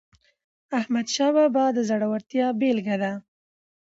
احمدشاه 0.79 1.31
بابا 1.35 1.65
د 1.75 1.79
زړورتیا 1.89 2.47
بېلګه 2.59 2.95
ده. 3.03 3.11